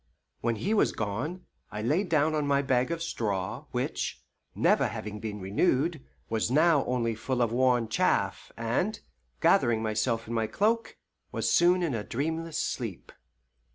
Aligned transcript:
When 0.39 0.55
he 0.55 0.73
was 0.73 0.93
gone, 0.93 1.45
I 1.71 1.83
lay 1.83 2.03
down 2.03 2.33
on 2.33 2.47
my 2.47 2.63
bag 2.63 2.89
of 2.89 3.03
straw, 3.03 3.65
which, 3.69 4.23
never 4.55 4.87
having 4.87 5.19
been 5.19 5.39
renewed, 5.39 6.03
was 6.27 6.49
now 6.49 6.83
only 6.85 7.13
full 7.13 7.39
of 7.39 7.51
worn 7.51 7.87
chaff, 7.87 8.51
and, 8.57 8.99
gathering 9.41 9.83
myself 9.83 10.27
in 10.27 10.33
my 10.33 10.47
cloak, 10.47 10.97
was 11.31 11.47
soon 11.51 11.83
in 11.83 11.93
a 11.93 12.03
dreamless 12.03 12.57
sleep. 12.57 13.11